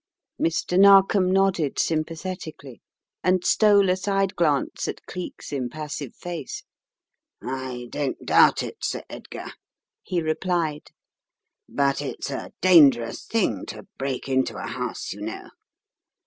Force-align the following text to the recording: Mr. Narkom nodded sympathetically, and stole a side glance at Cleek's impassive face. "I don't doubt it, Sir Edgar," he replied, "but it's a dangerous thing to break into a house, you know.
Mr. 0.41 0.79
Narkom 0.79 1.29
nodded 1.29 1.77
sympathetically, 1.77 2.81
and 3.23 3.45
stole 3.45 3.87
a 3.87 3.95
side 3.95 4.35
glance 4.35 4.87
at 4.87 5.05
Cleek's 5.05 5.53
impassive 5.53 6.15
face. 6.15 6.63
"I 7.39 7.85
don't 7.91 8.25
doubt 8.25 8.63
it, 8.63 8.83
Sir 8.83 9.03
Edgar," 9.11 9.53
he 10.01 10.19
replied, 10.19 10.87
"but 11.69 12.01
it's 12.01 12.31
a 12.31 12.51
dangerous 12.61 13.27
thing 13.27 13.67
to 13.67 13.85
break 13.99 14.27
into 14.27 14.57
a 14.57 14.65
house, 14.65 15.13
you 15.13 15.21
know. 15.21 15.49